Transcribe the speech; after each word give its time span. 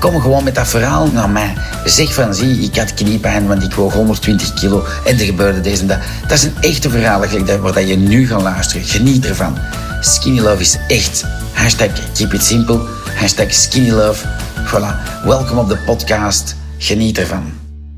Kom 0.00 0.20
gewoon 0.20 0.44
met 0.44 0.54
dat 0.54 0.68
verhaal 0.68 1.06
naar 1.06 1.30
mij. 1.30 1.54
Zeg 1.84 2.14
van, 2.14 2.34
zie, 2.34 2.58
ik 2.58 2.76
had 2.76 2.94
kniepijn, 2.94 3.46
want 3.46 3.62
ik 3.62 3.74
woog 3.74 3.92
120 3.92 4.54
kilo 4.54 4.84
en 5.04 5.18
er 5.18 5.24
gebeurde 5.24 5.60
deze 5.60 5.80
en 5.80 5.86
dat. 5.86 5.98
Dat 6.22 6.38
is 6.38 6.42
een 6.44 6.54
echte 6.60 6.90
verhaal 6.90 7.20
waar 7.60 7.72
dat 7.72 7.88
je 7.88 7.96
nu 7.96 8.26
gaat 8.26 8.42
luisteren. 8.42 8.86
Geniet 8.86 9.26
ervan. 9.26 9.58
Skinny 10.00 10.40
Love 10.40 10.60
is 10.60 10.78
echt. 10.88 11.24
Hashtag 11.52 11.88
keep 12.14 12.32
it 12.32 12.42
simple. 12.42 12.80
Hashtag 13.14 13.52
skinny 13.54 13.90
love. 13.90 14.26
Voilà. 14.64 15.24
Welkom 15.24 15.58
op 15.58 15.68
de 15.68 15.76
podcast. 15.76 16.56
Geniet 16.78 17.18
ervan. 17.18 17.52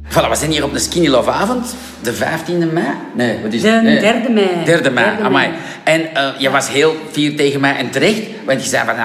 Voilà, 0.08 0.28
we 0.28 0.36
zijn 0.36 0.50
hier 0.50 0.64
op 0.64 0.72
de 0.72 0.78
Skinny 0.78 1.08
Love 1.08 1.30
avond. 1.30 1.74
De 2.02 2.14
15e 2.14 2.72
mei? 2.72 2.86
Nee, 3.14 3.42
wat 3.42 3.52
is 3.52 3.62
De 3.62 3.68
het? 3.68 3.82
Nee. 3.82 3.98
3e 4.00 4.32
mei. 4.32 4.46
3e 4.64 4.92
mei, 4.92 5.16
3e 5.16 5.22
amai. 5.22 5.48
mei. 5.48 5.60
En 5.84 6.14
eh, 6.14 6.40
je 6.40 6.50
was 6.50 6.68
heel 6.68 6.96
fier 7.12 7.36
tegen 7.36 7.60
mij 7.60 7.76
en 7.76 7.90
terecht. 7.90 8.22
Want 8.46 8.62
je 8.62 8.68
zei 8.68 8.84
van, 8.86 8.96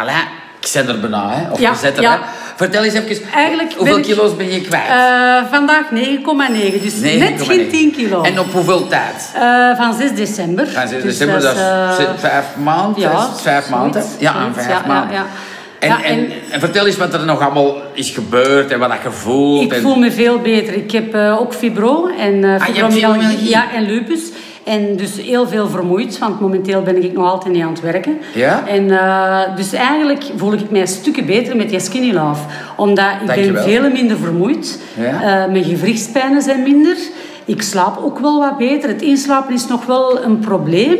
zet 0.67 0.88
er 0.88 0.99
bijna, 0.99 1.30
hè. 1.30 1.52
Of 1.52 1.59
Ja, 1.59 1.73
zetten, 1.76 2.03
ja. 2.03 2.12
hè. 2.12 2.17
Vertel 2.55 2.84
eens 2.84 2.94
even, 2.94 3.31
Eigenlijk 3.34 3.73
hoeveel 3.73 3.98
ik- 3.98 4.03
kilo's 4.03 4.35
ben 4.35 4.52
je 4.53 4.62
kwijt? 4.62 4.88
Eh, 4.90 5.52
vandaag 5.52 5.91
9,9, 5.91 6.81
dus 6.81 6.93
9,9. 6.93 7.20
net 7.20 7.41
geen 7.48 7.70
10 7.70 7.91
kilo. 7.91 8.21
En 8.21 8.40
op 8.40 8.52
hoeveel 8.52 8.88
tijd? 8.88 9.31
Eh, 9.35 9.77
van 9.77 9.93
6 9.93 10.12
december. 10.15 10.68
Van 10.68 10.88
6 10.88 11.01
Dus 11.04 11.18
december, 11.18 11.41
dat 11.41 11.55
is 11.55 11.62
eh, 11.62 11.95
zes- 11.95 12.05
vijf 12.18 12.45
maanden? 12.63 13.01
ja, 13.01 13.27
vijf 13.41 13.70
maanden? 13.70 14.04
Ja, 14.20 14.34
vijf 14.54 14.68
ja, 14.68 14.82
maanden. 14.88 15.15
ja. 15.15 15.26
En, 15.79 15.90
Ja, 15.90 16.04
en, 16.04 16.18
en- 16.18 16.32
en 16.49 16.60
vertel 16.60 16.85
eens 16.85 16.98
wat 16.98 17.13
er 17.13 17.26
nog 17.26 17.41
allemaal 17.41 17.76
is 17.93 18.10
gebeurd 18.10 18.71
en 18.71 18.79
wat 18.79 18.91
je 19.04 19.12
voelt. 19.12 19.71
Ik 19.71 19.82
voel 19.82 19.95
me 19.95 20.12
veel 20.12 20.40
beter. 20.40 20.73
Ik 20.73 20.91
heb 20.91 21.13
eh, 21.13 21.40
ook 21.41 21.54
fibro 21.54 22.07
en 22.20 22.34
uh, 22.34 22.49
hebt 22.51 22.63
fibromyalgie? 22.63 23.49
ja, 23.49 23.73
en 23.73 23.84
lupus. 23.85 24.21
En 24.68 24.96
dus 24.96 25.21
heel 25.21 25.48
veel 25.48 25.68
vermoeid, 25.68 26.18
want 26.18 26.40
momenteel 26.40 26.82
ben 26.82 27.04
ik 27.04 27.13
nog 27.13 27.32
altijd 27.32 27.54
niet 27.54 27.63
aan 27.63 27.71
het 27.71 27.82
werken. 27.82 28.18
Ja? 28.34 28.68
En 28.68 28.91
eh, 28.91 29.55
dus 29.55 29.73
eigenlijk 29.73 30.23
voel 30.35 30.54
ik 30.54 30.70
mij 30.70 30.85
stukken 30.85 31.26
beter 31.26 31.55
met 31.55 31.70
die 31.70 31.79
Skinny 31.79 32.13
Love. 32.13 32.41
Omdat 32.76 33.05
ik 33.21 33.54
ben 33.54 33.63
veel 33.63 33.90
minder 33.90 34.18
vermoeid. 34.18 34.79
Ja? 34.99 35.21
Eh, 35.21 35.51
mijn 35.51 35.63
gewrichtspijnen 35.63 36.41
zijn 36.41 36.63
minder. 36.63 36.98
Ik 37.45 37.62
slaap 37.62 37.98
ook 38.04 38.20
wel 38.20 38.40
wat 38.40 38.57
beter. 38.57 38.90
Het 38.90 39.01
inslapen 39.01 39.54
is 39.54 39.68
nog 39.68 39.85
wel 39.85 40.23
een 40.23 40.40
probleem. 40.40 40.98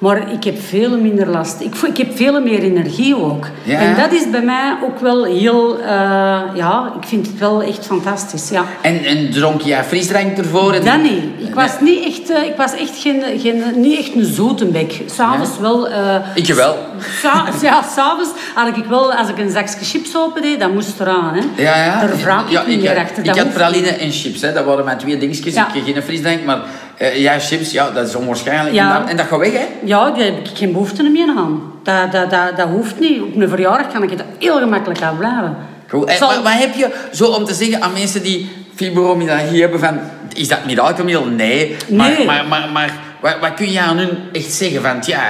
Maar 0.00 0.32
ik 0.32 0.44
heb 0.44 0.62
veel 0.62 0.98
minder 0.98 1.26
last. 1.28 1.60
Ik, 1.60 1.74
voel- 1.74 1.90
ik 1.90 1.96
heb 1.96 2.16
veel 2.16 2.40
meer 2.40 2.62
energie 2.62 3.16
ook. 3.16 3.46
Ja? 3.62 3.78
En 3.78 3.96
dat 3.96 4.12
is 4.12 4.30
bij 4.30 4.42
mij 4.42 4.74
ook 4.84 4.98
wel 5.00 5.24
heel... 5.24 5.78
eh, 5.80 6.40
ja, 6.54 6.92
ik 7.00 7.06
vind 7.08 7.26
het 7.26 7.38
wel 7.38 7.62
echt 7.62 7.86
fantastisch. 7.86 8.48
Ja. 8.48 8.64
En, 8.80 9.04
en 9.04 9.30
dronk 9.30 9.60
jij 9.62 9.84
frisdrank 9.84 10.38
ervoor? 10.38 10.72
En... 10.72 10.84
Dat 10.84 11.02
niet. 11.02 11.48
Ik 11.48 11.54
was, 11.54 11.70
niet 11.80 12.04
echt, 12.04 12.30
eh, 12.30 12.42
ik 12.44 12.56
was 12.56 12.72
echt 12.76 12.96
geen, 12.98 13.22
geen, 13.38 13.62
niet 13.76 13.98
echt 13.98 14.14
een 14.14 14.24
zoetenbek. 14.24 15.00
S'avonds 15.06 15.58
wel... 15.60 15.88
eh, 15.88 16.14
Ik 16.34 16.46
wel. 16.54 16.76
Ja, 17.62 17.82
s'avonds 17.82 18.30
had 18.54 18.76
ik 18.76 18.84
wel... 18.84 19.12
Als 19.14 19.28
ik 19.28 19.38
een 19.38 19.50
zakje 19.50 19.84
chips 19.84 20.16
open 20.16 20.42
deed, 20.42 20.60
dat 20.60 20.72
moest 20.72 21.00
eraan. 21.00 21.34
Hè. 21.34 21.62
Ja, 21.62 21.84
ja. 21.84 22.00
Daar 22.00 22.10
ik 22.46 22.50
ja, 22.50 22.62
ik, 22.62 22.86
had- 22.86 22.96
achter. 22.96 23.24
Ik 23.24 23.36
had 23.36 23.52
praline 23.52 23.88
en 23.88 24.10
chips, 24.10 24.40
hè. 24.40 24.52
dat 24.52 24.64
waren 24.64 24.84
mijn 24.84 24.98
twee 24.98 25.16
dingetjes. 25.18 25.54
Ik 25.54 25.64
geen 25.84 26.02
frisdrank, 26.02 26.44
maar 26.44 26.58
eh 27.00 27.20
jij 27.22 27.40
chips, 27.40 27.70
ja, 27.70 27.90
dat 27.90 28.08
is 28.08 28.14
onwaarschijnlijk. 28.14 28.74
Ja. 28.74 28.94
En, 28.94 29.00
dat, 29.00 29.10
en 29.10 29.16
dat 29.16 29.26
gaat 29.26 29.38
weg, 29.38 29.52
hè? 29.52 29.66
Ja, 29.84 30.10
daar 30.10 30.24
heb 30.24 30.38
ik 30.38 30.48
geen 30.54 30.72
behoefte 30.72 31.02
meer 31.02 31.28
aan. 31.36 31.62
Dat, 31.82 32.12
dat, 32.12 32.30
dat, 32.30 32.56
dat 32.56 32.68
hoeft 32.68 32.98
niet. 33.00 33.20
Op 33.22 33.36
een 33.36 33.48
verjaardag 33.48 33.92
kan 33.92 34.02
ik 34.02 34.10
het 34.10 34.22
heel 34.38 34.58
gemakkelijk 34.58 35.02
afblijven. 35.02 35.56
Goed. 35.88 36.10
Zal- 36.10 36.28
maar, 36.28 36.42
maar 36.42 36.58
heb 36.58 36.74
je 36.74 36.88
zo 37.12 37.24
om 37.26 37.44
te 37.44 37.54
zeggen 37.54 37.82
aan 37.82 37.92
mensen 37.92 38.22
die 38.22 38.50
fibromyalgie 38.74 39.60
hebben 39.60 39.80
van... 39.80 40.00
Is 40.34 40.48
dat 40.48 40.64
mirakelmiddel? 40.66 41.24
Nee. 41.24 41.76
Maar, 41.90 42.08
Nee. 42.10 42.26
maar, 42.26 42.44
maar, 42.46 42.68
maar 42.72 42.92
wat, 43.20 43.36
wat 43.40 43.54
kun 43.54 43.72
je 43.72 43.80
aan 43.80 43.98
hun 43.98 44.18
echt 44.32 44.52
zeggen 44.52 44.82
van... 44.82 44.96
Ja, 45.06 45.22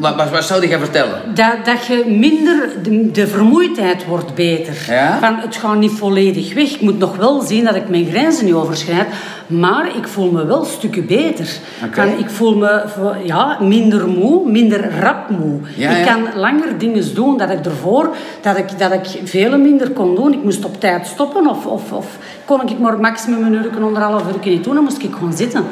wat, 0.00 0.44
zou 0.44 0.68
je 0.68 0.78
vertellen? 0.78 1.34
Dat, 1.34 1.64
dat 1.64 1.86
je 1.86 2.04
minder, 2.06 2.82
de, 2.82 3.10
de 3.10 3.26
vermoeidheid 3.26 4.06
wordt 4.06 4.34
beter. 4.34 4.76
Ja? 4.88 5.18
Van, 5.18 5.36
het 5.36 5.56
gaat 5.56 5.76
niet 5.76 5.90
volledig 5.90 6.54
weg. 6.54 6.74
Ik 6.74 6.80
moet 6.80 6.98
nog 6.98 7.16
wel 7.16 7.40
zien 7.40 7.64
dat 7.64 7.74
ik 7.74 7.88
mijn 7.88 8.06
grenzen 8.06 8.44
niet 8.44 8.54
overschrijd. 8.54 9.06
Maar 9.46 9.96
ik 9.96 10.08
voel 10.08 10.30
me 10.30 10.46
wel 10.46 10.64
stukken 10.64 11.06
beter. 11.06 11.48
Van, 11.90 12.08
ik 12.18 12.30
voel 12.30 12.56
me 12.56 12.82
ja, 13.24 13.58
minder 13.60 14.08
moe, 14.08 14.50
minder 14.50 15.00
rap 15.00 15.30
moe. 15.30 15.60
Ja, 15.76 15.90
ik 15.90 16.06
kan 16.06 16.40
langer 16.40 16.78
dingen 16.78 17.14
doen 17.14 17.38
dat 17.38 17.50
ik 17.50 17.64
ervoor 17.64 18.16
dat 18.40 18.56
ik, 18.56 18.78
dat 18.78 18.92
ik 18.92 19.20
veel 19.24 19.58
minder 19.58 19.90
kon 19.90 20.14
doen. 20.14 20.32
Ik 20.32 20.42
moest 20.44 20.64
op 20.64 20.80
tijd 20.80 21.06
stoppen 21.06 21.46
of, 21.46 21.66
of, 21.66 21.92
of 21.92 22.06
kon 22.44 22.68
ik 22.68 22.78
maar 22.78 23.00
maximum 23.00 23.44
een 23.44 23.52
uur, 23.52 23.70
anderhalf 23.82 24.22
uur 24.22 24.50
niet 24.50 24.64
doen. 24.64 24.74
Dan 24.74 24.84
moest 24.84 25.02
ik 25.02 25.12
gewoon 25.12 25.36
zitten. 25.36 25.64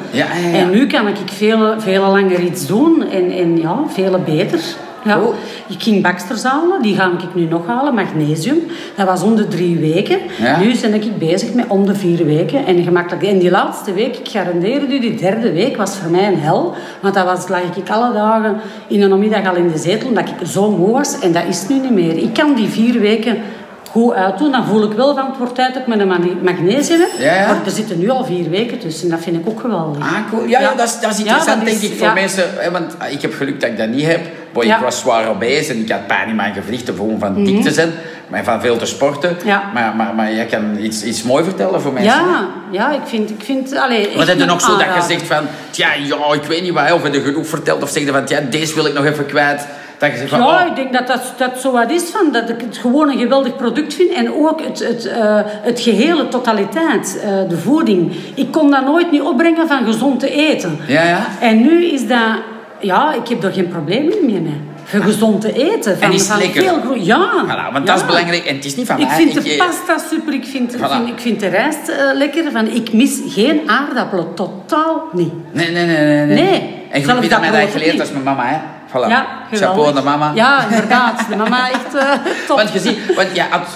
En 0.53 0.69
nu 0.69 0.87
kan 0.87 1.07
ik 1.07 1.15
veel, 1.25 1.79
veel 1.79 2.01
langer 2.01 2.39
iets 2.39 2.67
doen 2.67 3.03
en, 3.09 3.31
en 3.31 3.57
ja, 3.57 3.77
veel 3.87 4.06
beter. 4.25 4.59
Ja. 5.03 5.19
Ik 5.67 5.83
ging 5.83 6.03
Baxters 6.03 6.43
halen, 6.43 6.81
die 6.81 6.95
ga 6.95 7.11
ik 7.11 7.35
nu 7.35 7.43
nog 7.45 7.67
halen, 7.67 7.93
magnesium. 7.93 8.57
Dat 8.95 9.05
was 9.05 9.23
om 9.23 9.35
de 9.35 9.47
drie 9.47 9.77
weken. 9.77 10.19
Ja. 10.39 10.59
Nu 10.59 10.75
ben 10.81 10.93
ik 10.93 11.17
bezig 11.17 11.53
met 11.53 11.65
om 11.67 11.85
de 11.85 11.95
vier 11.95 12.25
weken. 12.25 12.65
En 12.65 12.83
gemakkelijk. 12.83 13.23
En 13.23 13.39
die 13.39 13.51
laatste 13.51 13.93
week, 13.93 14.15
ik 14.15 14.27
garandeer 14.27 14.81
u, 14.81 14.99
die 14.99 15.15
derde 15.15 15.53
week 15.53 15.77
was 15.77 15.95
voor 15.95 16.11
mij 16.11 16.27
een 16.27 16.39
hel. 16.39 16.73
Want 16.99 17.13
dat 17.13 17.25
was, 17.25 17.47
lag 17.47 17.61
ik 17.75 17.89
alle 17.89 18.13
dagen 18.13 18.57
in 18.87 18.99
de 18.99 19.07
namiddag 19.07 19.47
al 19.47 19.55
in 19.55 19.71
de 19.71 19.77
zetel, 19.77 20.07
omdat 20.07 20.29
ik 20.29 20.47
zo 20.47 20.71
moe 20.71 20.91
was. 20.91 21.19
En 21.19 21.31
dat 21.31 21.43
is 21.47 21.67
nu 21.67 21.79
niet 21.79 21.91
meer. 21.91 22.17
Ik 22.17 22.33
kan 22.33 22.55
die 22.55 22.67
vier 22.67 22.99
weken 22.99 23.37
goed 23.87 24.13
uitdoen. 24.13 24.51
Dan 24.51 24.65
voel 24.65 24.83
ik 24.83 24.91
wel 24.91 25.15
van 25.15 25.25
het 25.25 25.37
wordt 25.37 25.55
tijd 25.55 25.73
dat 25.73 25.87
mijn 25.87 26.07
mani- 26.07 26.37
magnesium. 26.43 26.99
Ja, 27.19 27.33
ja. 27.33 27.47
Maar 27.47 27.65
er 27.65 27.71
zitten 27.71 27.99
nu 27.99 28.09
al 28.09 28.25
vier 28.25 28.49
weken 28.49 28.79
tussen. 28.79 29.09
Dat 29.09 29.19
vind 29.19 29.35
ik 29.37 29.49
ook 29.49 29.59
geweldig. 29.59 30.01
Ah, 30.03 30.13
cool. 30.29 30.45
Ja, 30.45 30.59
ja. 30.59 30.73
Dat, 30.75 30.87
is, 30.87 30.99
dat 30.99 31.11
is 31.11 31.17
Ja, 31.17 31.23
interessant, 31.23 31.59
dat 31.65 31.73
is- 31.73 31.79
denk 31.79 31.93
ik, 31.93 31.99
voor 31.99 32.13
mensen. 32.13 32.43
Hè, 32.55 32.71
want 32.71 32.95
ah, 32.97 33.11
ik 33.11 33.21
heb 33.21 33.33
geluk 33.33 33.59
dat 33.61 33.69
ik 33.69 33.77
dat 33.77 33.87
niet 33.89 34.05
heb. 34.05 34.19
Boy. 34.53 34.65
Ik 34.65 34.77
was 34.81 34.99
zwaar 34.99 35.27
obese 35.29 35.71
en 35.73 35.79
ik 35.79 35.91
had 35.91 36.07
pijn 36.07 36.29
in 36.29 36.35
mijn 36.35 36.53
gewrichten 36.53 36.95
gewoon 36.95 37.19
van 37.19 37.43
dik 37.43 37.61
te 37.61 37.71
zijn. 37.71 37.91
Maar 38.27 38.43
van 38.43 38.61
veel 38.61 38.77
te 38.77 38.85
sporten. 38.85 39.35
Mhm. 39.39 39.47
Ja. 39.47 39.63
Maar, 39.73 39.95
maar, 39.95 40.15
maar 40.15 40.33
jij 40.33 40.45
kan 40.45 40.77
iets, 40.79 41.03
iets 41.03 41.23
mooi 41.23 41.43
vertellen 41.43 41.81
voor 41.81 41.93
mensen. 41.93 42.11
Ja, 42.13 42.47
ja, 42.71 42.91
ik 42.91 43.01
vind... 43.05 43.29
Ik 43.29 43.43
vind 43.43 43.75
allee, 43.77 44.01
Wat 44.07 44.15
echt 44.17 44.27
heb 44.27 44.35
je 44.35 44.41
een 44.41 44.47
nog 44.47 44.61
zo 44.61 44.77
dat 44.77 44.85
je 44.95 45.01
zegt 45.07 45.21
van... 45.27 45.43
Tja, 45.69 45.93
ja, 45.93 46.33
ik 46.33 46.43
weet 46.43 46.61
niet 46.61 46.73
wat. 46.73 46.91
Of 46.91 47.03
heb 47.03 47.13
je 47.13 47.21
genoeg 47.21 47.47
verteld. 47.47 47.83
Of 47.83 47.89
zeg 47.89 48.03
je 48.03 48.11
van... 48.11 48.23
Ja, 48.25 48.39
deze 48.49 48.73
wil 48.75 48.85
ik 48.85 48.93
nog 48.93 49.05
even 49.05 49.25
kwijt. 49.25 49.67
Dat 49.97 50.11
je 50.11 50.17
zegt 50.17 50.29
van... 50.29 50.39
Ja, 50.39 50.61
oh, 50.61 50.67
ik 50.67 50.75
denk 50.75 50.93
dat 50.93 51.07
dat, 51.07 51.33
dat 51.37 51.59
zo 51.59 51.71
wat 51.71 51.91
is 51.91 52.03
van 52.03 52.31
dat 52.31 52.49
ik 52.49 52.61
het 52.61 52.77
gewoon 52.77 53.09
een 53.09 53.17
geweldig 53.17 53.55
product 53.55 53.93
vind 53.93 54.11
en 54.13 54.33
ook 54.33 54.61
het, 54.61 54.79
het, 54.79 55.05
eh, 55.05 55.39
het 55.43 55.79
gehele 55.79 56.27
totaliteit, 56.27 57.19
eh, 57.23 57.49
de 57.49 57.57
voeding. 57.57 58.15
Ik 58.33 58.51
kon 58.51 58.71
dat 58.71 58.85
nooit 58.85 59.11
niet 59.11 59.21
opbrengen 59.21 59.67
van 59.67 59.85
gezond 59.85 60.19
te 60.19 60.29
eten. 60.31 60.79
Ja, 60.87 61.03
ja. 61.03 61.25
En 61.39 61.61
nu 61.61 61.85
is 61.85 62.07
dat, 62.07 62.41
ja, 62.79 63.13
ik 63.13 63.27
heb 63.27 63.43
er 63.43 63.51
geen 63.51 63.67
probleem 63.67 64.05
meer 64.05 64.41
mee. 64.41 64.61
Gezond 64.85 65.41
te 65.41 65.53
eten. 65.53 65.97
Van, 65.97 66.11
is 66.11 66.27
het 66.27 66.37
lekker? 66.37 66.61
Veel 66.61 66.95
ja. 66.95 67.31
Voilà, 67.45 67.73
want 67.73 67.87
ja. 67.87 67.93
dat 67.93 67.95
is 67.95 68.05
belangrijk. 68.05 68.45
En 68.45 68.55
het 68.55 68.65
is 68.65 68.75
niet 68.75 68.87
van 68.87 68.99
Ik 68.99 69.09
vind 69.09 69.33
de 69.33 69.51
eh, 69.51 69.57
pasta 69.57 69.97
super, 70.09 70.33
ik 70.33 70.45
vind, 70.45 70.73
ik 70.73 70.79
Voilà. 70.79 70.91
vind, 70.91 71.07
ik 71.07 71.19
vind 71.19 71.39
de 71.39 71.47
rijst 71.47 71.91
lekker. 72.13 72.51
Van, 72.51 72.67
ik 72.67 72.93
mis 72.93 73.19
geen 73.27 73.61
aardappelen, 73.65 74.33
totaal 74.33 75.03
niet. 75.11 75.33
Nee, 75.51 75.71
nee, 75.71 75.85
nee, 75.85 76.25
nee. 76.25 76.25
Nee. 76.25 76.75
En 76.91 77.01
je 77.01 77.07
hebt 77.07 77.29
dat 77.29 77.39
mij 77.39 77.51
dat 77.51 77.69
geleerd, 77.71 77.99
is 77.99 78.11
mijn 78.11 78.23
mama, 78.23 78.45
hè. 78.45 78.57
Voilà. 78.87 79.07
Ja, 79.09 79.25
Chapeau 79.51 79.87
aan 79.87 79.95
de 79.95 80.01
mama. 80.01 80.31
Ja, 80.35 80.63
inderdaad. 80.69 81.25
De 81.29 81.35
mama 81.35 81.69
echt 81.69 81.95
eh, 81.95 82.11
top. 82.47 82.57
Want 82.57 82.73
je 82.73 82.79
ziet... 82.79 83.15
Want 83.15 83.27
je 83.33 83.43
had 83.49 83.67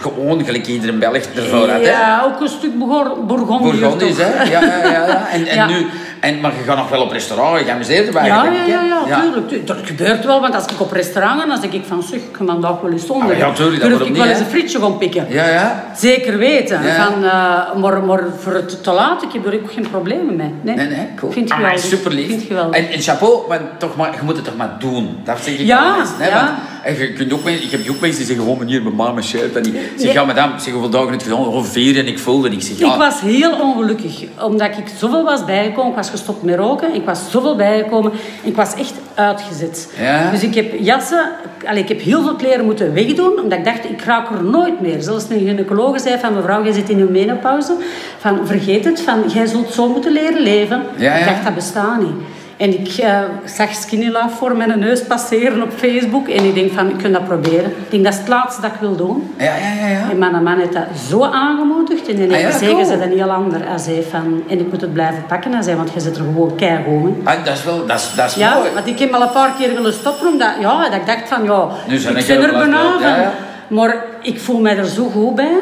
gewoon 0.00 0.44
gelijk 0.44 0.66
iedere 0.66 0.92
Belg 0.92 1.16
ervoor 1.16 1.68
had, 1.70 1.80
hè. 1.80 1.90
Ja, 1.90 2.22
ook 2.24 2.40
een 2.40 2.48
stuk. 2.48 2.78
Bourgondisch, 3.26 4.16
toch? 4.16 4.26
hè? 4.26 4.42
Ja, 4.42 4.60
ja, 4.60 4.76
ja. 4.76 5.06
ja. 5.06 5.28
En, 5.28 5.46
en 5.46 5.54
Ja. 5.54 5.66
nu... 5.66 5.86
En, 6.20 6.40
maar 6.40 6.52
je 6.58 6.62
gaat 6.66 6.76
nog 6.76 6.88
wel 6.88 7.02
op 7.02 7.10
restaurant, 7.12 7.66
je 7.66 7.72
amuseert 7.72 8.06
erbij. 8.06 8.26
Ja, 8.26 8.42
denk 8.42 8.54
ja, 8.54 8.60
hè? 8.62 8.68
ja, 8.68 9.02
ja, 9.08 9.20
tuurlijk. 9.20 9.48
Tu- 9.48 9.64
Dat 9.64 9.76
gebeurt 9.84 10.24
wel, 10.24 10.40
want 10.40 10.54
als 10.54 10.64
ik 10.66 10.80
op 10.80 10.92
restaurant 10.92 11.40
ga, 11.40 11.46
dan 11.46 11.60
zeg 11.60 11.70
ik 11.70 11.82
van, 11.86 12.02
zeg, 12.02 12.20
ik 12.20 12.36
ga 12.36 12.44
vandaag 12.44 12.80
wel 12.80 12.90
eens 12.92 13.06
zonder. 13.06 13.30
Ah, 13.32 13.38
ja, 13.38 13.52
tuurlijk, 13.52 13.80
dat 13.80 13.88
Durf 13.88 13.92
wordt 13.92 14.04
ik 14.04 14.10
ook 14.10 14.16
wel 14.16 14.26
niet, 14.26 14.34
eens 14.34 14.44
een 14.44 14.50
frietje 14.50 14.78
gaan 14.80 14.98
pikken. 14.98 15.26
Ja, 15.28 15.48
ja. 15.48 15.84
Zeker 15.96 16.38
weten. 16.38 16.82
Ja. 16.82 17.04
Van, 17.10 17.24
eh, 17.24 17.80
maar, 17.82 18.02
maar 18.02 18.22
voor 18.38 18.52
het 18.54 18.82
te 18.82 18.90
laat, 18.92 19.22
ik 19.22 19.32
heb 19.32 19.46
er 19.46 19.54
ook 19.54 19.72
geen 19.72 19.90
problemen 19.90 20.36
mee. 20.36 20.54
Nee, 20.62 20.74
Nee, 20.76 20.86
nee, 20.86 21.06
cool. 21.16 21.32
Vind 21.32 21.48
je 21.48 21.54
Ah, 21.54 21.60
geweldig. 21.60 21.84
super 21.84 22.12
lief. 22.12 22.46
geweldig. 22.46 22.76
En, 22.76 22.88
en 22.90 23.00
chapeau, 23.00 23.48
maar, 23.48 23.60
toch 23.78 23.96
maar, 23.96 24.10
je 24.12 24.18
moet 24.24 24.36
het 24.36 24.44
toch 24.44 24.56
maar 24.56 24.76
doen. 24.78 25.18
Dat 25.24 25.38
zeg 25.42 25.54
ik 25.54 25.66
Ja, 25.66 25.96
hè, 26.18 26.28
ja. 26.28 26.54
Want 26.84 26.98
je 26.98 27.12
kunt 27.12 27.32
ook, 27.32 27.46
ik 27.48 27.70
heb 27.70 27.80
ook 27.80 28.00
mensen 28.00 28.18
die 28.18 28.26
zeggen, 28.26 28.44
gewoon 28.44 28.58
meneer, 28.58 28.82
mijn 28.82 28.94
mama 28.94 29.20
shirt. 29.20 29.56
En 29.56 29.62
die 29.62 29.74
zeg, 29.96 30.12
ja, 30.12 30.24
madame, 30.24 30.52
zeg, 30.56 30.72
hoeveel 30.72 30.90
dagen 30.90 31.12
het 31.12 31.22
gedaan? 31.22 31.46
Of 31.46 31.68
vier. 31.72 31.98
En 31.98 32.06
ik 32.06 32.18
voelde, 32.18 32.48
en 32.48 32.54
ik 32.54 32.62
zeg, 32.62 32.78
ja. 32.78 32.92
Ik 32.92 32.98
was 32.98 33.20
heel 33.20 33.60
ongelukkig, 33.60 34.24
omdat 34.40 34.66
ik 34.78 34.84
zoveel 34.98 35.24
was 35.24 35.44
bijgekomen. 35.44 35.90
Ik 35.90 35.96
was 35.96 36.07
gestopt 36.08 36.42
met 36.42 36.56
roken, 36.56 36.94
ik 36.94 37.04
was 37.04 37.30
zoveel 37.30 37.56
bijgekomen. 37.56 38.12
En 38.12 38.48
ik 38.48 38.56
was 38.56 38.74
echt 38.74 38.94
uitgezet. 39.14 39.88
Ja. 40.00 40.30
Dus 40.30 40.42
ik 40.42 40.54
heb 40.54 40.74
jassen, 40.78 41.30
allee, 41.66 41.82
ik 41.82 41.88
heb 41.88 42.00
heel 42.00 42.22
veel 42.22 42.34
kleren 42.34 42.64
moeten 42.64 42.94
wegdoen, 42.94 43.40
omdat 43.42 43.58
ik 43.58 43.64
dacht, 43.64 43.84
ik 43.84 44.02
raak 44.02 44.30
er 44.30 44.44
nooit 44.44 44.80
meer. 44.80 45.02
Zelfs 45.02 45.24
een 45.30 45.38
gynaecoloog 45.38 46.00
zei 46.00 46.18
van, 46.18 46.34
mevrouw, 46.34 46.64
jij 46.64 46.72
zit 46.72 46.88
in 46.88 47.00
een 47.00 47.12
menopauze. 47.12 47.76
Van, 48.18 48.46
vergeet 48.46 48.84
het, 48.84 49.00
van, 49.00 49.22
jij 49.34 49.46
zult 49.46 49.72
zo 49.72 49.88
moeten 49.88 50.12
leren 50.12 50.42
leven. 50.42 50.82
Ja, 50.96 51.14
ja. 51.14 51.18
Ik 51.18 51.24
dacht, 51.24 51.44
dat 51.44 51.54
bestaat 51.54 52.00
niet. 52.00 52.16
En 52.58 52.80
ik 52.80 52.88
eh, 52.88 53.20
zag 53.44 53.74
Skinny 53.74 54.08
Love 54.08 54.28
voor 54.36 54.56
mijn 54.56 54.78
neus 54.78 55.02
passeren 55.02 55.62
op 55.62 55.72
Facebook. 55.76 56.28
En 56.28 56.44
ik 56.44 56.54
denk 56.54 56.72
van, 56.72 56.88
ik 56.88 56.98
kan 57.02 57.12
dat 57.12 57.24
proberen. 57.24 57.64
Ik 57.70 57.90
denk, 57.90 58.04
dat 58.04 58.12
is 58.12 58.18
het 58.18 58.28
laatste 58.28 58.60
dat 58.60 58.70
ik 58.70 58.80
wil 58.80 58.96
doen. 58.96 59.34
Ja, 59.38 59.44
ja, 59.44 59.72
ja. 59.80 59.86
ja. 59.88 60.10
En 60.10 60.18
mijn 60.18 60.42
man 60.42 60.58
heeft 60.58 60.72
dat 60.72 60.82
zo 61.08 61.22
aangemoedigd. 61.24 62.08
En 62.08 62.16
dan 62.16 62.32
Ah, 62.34 62.40
ja, 62.40 62.50
gezegd, 62.50 62.72
cool. 62.72 62.84
ze 62.84 62.98
dat 62.98 63.08
heel 63.08 63.30
ander. 63.30 63.68
Hij 63.68 63.78
zei 63.78 64.06
van, 64.10 64.42
en 64.48 64.58
ik 64.58 64.70
moet 64.70 64.80
het 64.80 64.92
blijven 64.92 65.24
pakken. 65.28 65.52
Hij 65.52 65.62
zei, 65.62 65.76
want 65.76 65.90
je 65.94 66.00
zit 66.00 66.16
er 66.16 66.22
gewoon 66.22 66.54
keihard. 66.56 67.12
Ah, 67.24 67.44
dat 67.44 67.54
is 67.54 67.64
wel, 67.64 67.86
dat 67.86 67.98
is, 67.98 68.12
dat 68.16 68.26
is 68.30 68.34
Ja, 68.34 68.54
mooi. 68.54 68.68
want 68.74 68.86
ik 68.86 68.98
heb 68.98 69.12
al 69.12 69.22
een 69.22 69.32
paar 69.32 69.54
keer 69.58 69.74
willen 69.74 69.92
stoppen. 69.92 70.26
Omdat, 70.28 70.50
ja, 70.60 70.82
dat 70.82 70.94
ik 71.00 71.06
dacht 71.06 71.28
van, 71.28 71.44
ja, 71.44 71.68
Nu 71.88 71.96
zijn 71.98 72.16
ik 72.16 72.26
ben 72.26 72.42
er 72.42 72.52
bijna 72.52 72.80
ja. 73.00 73.32
Maar 73.68 74.04
ik 74.22 74.40
voel 74.40 74.60
mij 74.60 74.76
er 74.76 74.86
zo 74.86 75.04
goed 75.08 75.34
bij. 75.34 75.58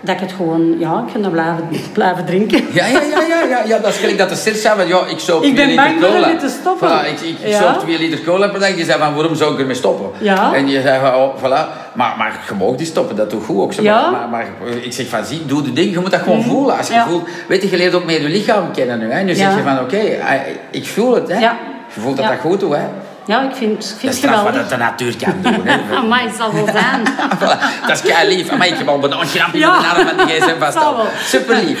Dat 0.00 0.14
ik 0.14 0.20
het 0.20 0.32
gewoon, 0.32 0.78
ja, 0.78 1.04
ik 1.06 1.12
kan 1.12 1.22
dat 1.22 1.32
blijven, 1.32 1.68
blijven 1.92 2.24
drinken. 2.24 2.64
Ja, 2.72 2.86
ja, 2.86 3.00
ja, 3.00 3.20
ja, 3.28 3.42
ja, 3.48 3.62
ja, 3.66 3.78
dat 3.78 3.90
is 3.92 3.96
gelijk 3.98 4.18
dat 4.18 4.28
de 4.28 4.34
ster 4.34 4.54
zei 4.54 4.76
van, 4.78 4.88
ja, 4.88 5.06
ik 5.06 5.18
zou 5.18 5.46
Ik 5.46 5.54
twee 5.54 5.66
ben 5.66 5.84
liter 5.84 6.00
bang 6.00 6.12
cola. 6.14 6.36
te 6.36 6.48
stoppen. 6.60 6.88
Voilà, 6.88 7.06
ik, 7.06 7.20
ik, 7.20 7.38
ik 7.40 7.48
Ja. 7.48 7.58
zou 7.58 7.78
twee 7.78 7.98
liter 7.98 8.22
cola 8.24 8.48
per 8.48 8.60
dag. 8.60 8.76
Je 8.76 8.84
zei 8.84 8.98
van, 8.98 9.14
waarom 9.14 9.34
zou 9.34 9.52
ik 9.52 9.58
ermee 9.58 9.74
stoppen? 9.74 10.10
Ja. 10.24 10.54
En 10.54 10.68
je 10.68 10.80
zei 10.82 11.00
van, 11.00 11.14
oh, 11.14 11.34
voilà. 11.36 11.66
Maar, 11.94 12.14
maar 12.18 12.40
je 12.48 12.54
mag 12.54 12.74
die 12.76 12.86
stoppen, 12.86 13.16
dat 13.16 13.30
doet 13.30 13.44
goed 13.44 13.60
ook. 13.60 13.72
zo. 13.72 13.82
Ja. 13.82 14.10
Maar, 14.10 14.28
maar, 14.28 14.28
maar 14.28 14.68
ik 14.80 14.92
zeg 14.92 15.06
van, 15.08 15.24
zie, 15.24 15.46
doe 15.46 15.62
de 15.62 15.72
ding, 15.72 15.92
je 15.92 16.00
moet 16.00 16.10
dat 16.10 16.20
gewoon 16.20 16.42
voelen. 16.42 16.76
Als 16.78 16.86
je 16.86 16.92
Ja. 16.92 17.06
voelt, 17.06 17.28
weet 17.48 17.62
je, 17.62 17.70
je 17.70 17.76
leert 17.76 17.94
ook 17.94 18.04
meer 18.04 18.22
je 18.22 18.28
lichaam 18.28 18.72
kennen 18.72 18.98
nu. 18.98 19.10
Hè. 19.12 19.22
Nu 19.22 19.34
zeg 19.34 19.54
je 19.56 19.62
van, 19.62 19.78
oké, 19.80 19.96
eh, 19.96 20.30
ik 20.70 20.86
voel 20.86 21.14
het. 21.14 21.28
Hè. 21.28 21.38
Ja. 21.38 21.56
Je 21.94 22.00
voelt 22.00 22.16
dat 22.16 22.26
dat 22.28 22.38
goed 22.40 22.60
doet. 22.60 22.74
Hè. 22.74 22.82
Ja, 23.28 23.42
ik 23.42 23.54
vind, 23.56 23.72
ik 23.72 23.78
Dat 23.80 23.88
vind 23.98 24.02
is 24.02 24.20
het 24.20 24.30
straf 24.30 24.42
wat 24.42 24.54
dat 24.54 24.68
de 24.68 24.76
natuur 24.76 25.16
kan 25.16 25.34
doen. 25.42 25.66
Hè. 25.66 25.78
Amai, 25.98 26.26
het 26.26 26.36
zal 26.36 26.52
wel 26.52 26.66
zijn. 26.80 27.00
Voilà, 27.38 27.86
dat 27.86 27.90
is 28.04 28.12
kei 28.12 28.36
lief. 28.36 28.56
Maar 28.56 28.66
ik 28.66 28.74
heb 28.78 28.88
al 28.88 29.04
een 29.04 29.10
knampje 29.10 29.58
Ja. 29.58 29.72
van 29.74 29.82
de 29.82 29.88
arm 29.88 30.16
van 30.16 30.26
die 30.26 30.34
gsm 30.40 30.58
vast. 30.58 30.78
Super 31.32 31.56
lief. 31.64 31.80